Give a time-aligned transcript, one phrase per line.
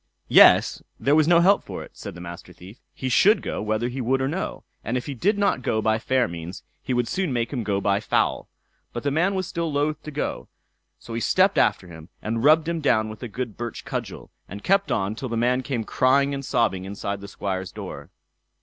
[0.29, 3.87] Yes, there was no help for it, said the Master Thief; he should go whether
[3.87, 7.07] he would or no; and if he did not go by fair means, he would
[7.07, 8.49] soon make him go by foul.
[8.93, 10.47] But the man was still loath to go;
[10.97, 14.63] so he stepped after him, and rubbed him down with a good birch cudgel, and
[14.63, 18.09] kept on till the man came crying and sobbing inside the Squire's door.